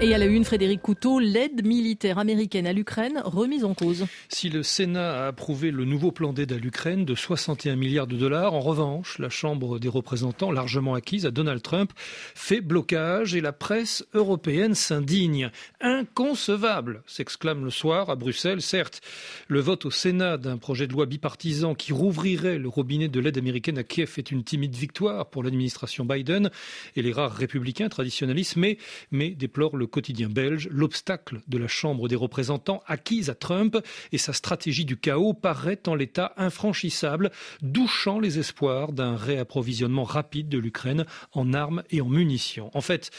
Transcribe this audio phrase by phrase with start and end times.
[0.00, 4.06] Et à la une, Frédéric Couteau, l'aide militaire américaine à l'Ukraine remise en cause.
[4.28, 8.16] Si le Sénat a approuvé le nouveau plan d'aide à l'Ukraine de 61 milliards de
[8.16, 13.40] dollars, en revanche, la Chambre des représentants, largement acquise à Donald Trump, fait blocage et
[13.40, 15.50] la presse européenne s'indigne.
[15.80, 18.62] Inconcevable, s'exclame le soir à Bruxelles.
[18.62, 19.00] Certes,
[19.48, 23.36] le vote au Sénat d'un projet de loi bipartisan qui rouvrirait le robinet de l'aide
[23.36, 26.50] américaine à Kiev est une timide victoire pour l'administration Biden
[26.94, 28.78] et les rares républicains traditionnalistes, mais,
[29.10, 33.76] mais déplore le quotidien belge, l'obstacle de la Chambre des représentants acquise à Trump
[34.12, 37.30] et sa stratégie du chaos paraît en l'état infranchissable,
[37.62, 42.70] douchant les espoirs d'un réapprovisionnement rapide de l'Ukraine en armes et en munitions.
[42.74, 43.10] En fait,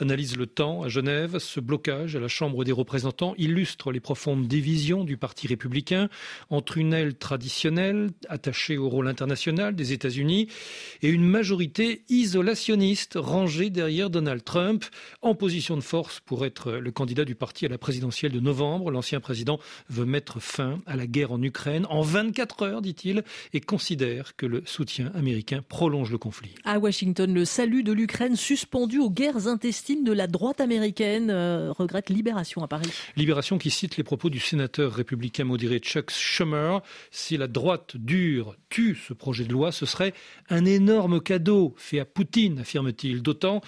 [0.00, 4.46] analyse le temps à Genève, ce blocage à la Chambre des représentants illustre les profondes
[4.46, 6.08] divisions du Parti républicain
[6.50, 10.48] entre une aile traditionnelle attachée au rôle international des États-Unis
[11.02, 14.84] et une majorité isolationniste rangée derrière Donald Trump
[15.20, 18.90] en position de force pour être le candidat du parti à la présidentielle de novembre.
[18.90, 23.60] L'ancien président veut mettre fin à la guerre en Ukraine en 24 heures, dit-il, et
[23.60, 26.54] considère que le soutien américain prolonge le conflit.
[26.64, 31.72] À Washington, le salut de l'Ukraine suspendu aux guerres intestines de la droite américaine euh,
[31.72, 32.90] regrette Libération à Paris.
[33.16, 36.80] Libération qui cite les propos du sénateur républicain modéré Chuck Schumer.
[37.10, 40.14] Si la droite dure tue ce projet de loi, ce serait
[40.50, 43.22] un énorme cadeau fait à Poutine, affirme-t-il.
[43.22, 43.60] D'autant,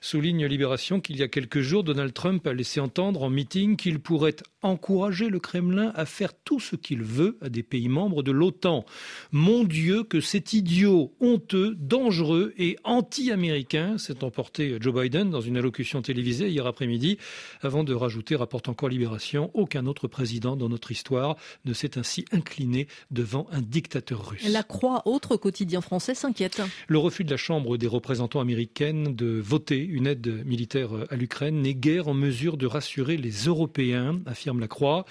[0.00, 4.00] souligne Libération, qu'il y a quelques jours, Donald Trump a laissé entendre en meeting qu'il
[4.00, 8.30] pourrait encourager le Kremlin à faire tout ce qu'il veut à des pays membres de
[8.30, 8.86] l'OTAN.
[9.30, 15.58] Mon Dieu, que c'est idiot, honteux, dangereux et anti-américain, s'est emporté Joe Biden dans une
[15.58, 17.18] allocution télévisée hier après-midi,
[17.60, 22.24] avant de rajouter, rapporte encore Libération, aucun autre président dans notre histoire ne s'est ainsi
[22.32, 24.48] incliné devant un dictateur russe.
[24.48, 26.62] La Croix, autre quotidien français, s'inquiète.
[26.88, 31.60] Le refus de la Chambre des représentants américaine de voter une aide militaire à l'Ukraine
[31.60, 35.04] n'est guère en mesure de rassurer les Européens, affirme la Croix,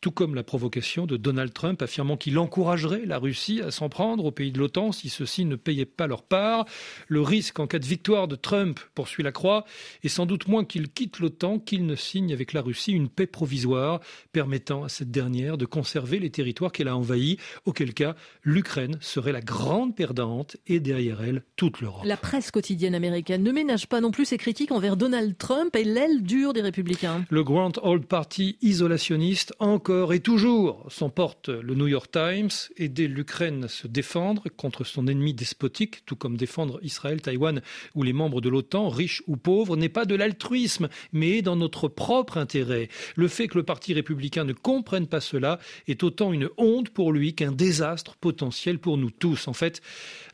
[0.00, 4.24] tout comme la provocation de Donald Trump affirmant qu'il encouragerait la Russie à s'en prendre
[4.24, 6.64] aux pays de l'OTAN si ceux-ci ne payaient pas leur part.
[7.08, 9.64] Le risque en cas de victoire de Trump, poursuit la Croix,
[10.04, 13.26] est sans doute moins qu'il quitte l'OTAN qu'il ne signe avec la Russie une paix
[13.26, 14.00] provisoire
[14.30, 19.32] permettant à cette dernière de conserver les territoires qu'elle a envahis, auquel cas l'Ukraine serait
[19.32, 22.04] la grande perdante et derrière elle toute l'Europe.
[22.04, 25.82] La presse quotidienne américaine ne ménage pas non plus ses critiques envers Donald Trump et
[25.82, 27.24] l'aile dure des républicains.
[27.30, 33.64] Le Grand Old Party isolationniste encore et toujours s'emporte le New York Times, aider l'Ukraine
[33.64, 37.62] à se défendre contre son ennemi despotique, tout comme défendre Israël, Taïwan
[37.94, 41.88] ou les membres de l'OTAN, riches ou pauvres, n'est pas de l'altruisme, mais dans notre
[41.88, 42.88] propre intérêt.
[43.16, 47.12] Le fait que le Parti républicain ne comprenne pas cela est autant une honte pour
[47.12, 49.48] lui qu'un désastre potentiel pour nous tous.
[49.48, 49.80] En fait,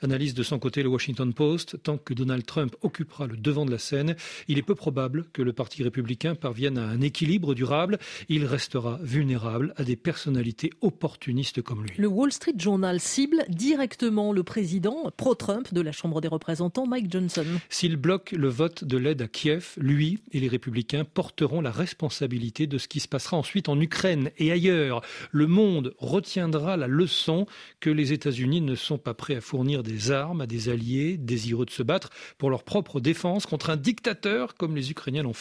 [0.03, 3.71] analyse de son côté le Washington Post, tant que Donald Trump occupera le devant de
[3.71, 4.17] la scène,
[4.49, 7.99] il est peu probable que le Parti républicain parvienne à un équilibre durable.
[8.29, 11.93] Il restera vulnérable à des personnalités opportunistes comme lui.
[11.97, 17.11] Le Wall Street Journal cible directement le président pro-Trump de la Chambre des représentants, Mike
[17.11, 17.45] Johnson.
[17.69, 22.67] S'il bloque le vote de l'aide à Kiev, lui et les républicains porteront la responsabilité
[22.67, 25.03] de ce qui se passera ensuite en Ukraine et ailleurs.
[25.33, 27.47] Le monde retiendra la leçon
[27.81, 31.67] que les États-Unis ne sont pas prêts à fournir des armes à des alliés désireux
[31.67, 35.33] de se battre pour leur propre défense contre un dictateur comme les Ukrainiens l'ont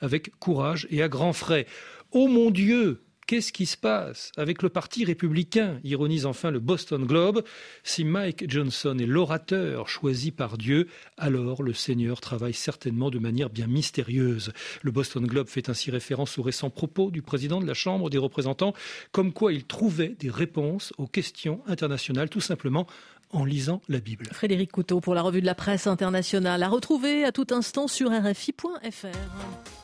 [0.00, 1.66] avec courage et à grands frais.
[2.12, 7.06] Oh mon Dieu, Qu'est-ce qui se passe avec le Parti républicain ironise enfin le Boston
[7.06, 7.42] Globe.
[7.82, 13.48] Si Mike Johnson est l'orateur choisi par Dieu, alors le Seigneur travaille certainement de manière
[13.48, 14.52] bien mystérieuse.
[14.82, 18.18] Le Boston Globe fait ainsi référence aux récents propos du président de la Chambre des
[18.18, 18.74] représentants,
[19.10, 22.86] comme quoi il trouvait des réponses aux questions internationales tout simplement
[23.30, 24.26] en lisant la Bible.
[24.32, 28.10] Frédéric Couteau pour la revue de la presse internationale, à retrouver à tout instant sur
[28.10, 29.83] rfi.fr.